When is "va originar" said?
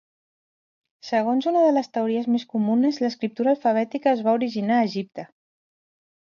4.29-4.81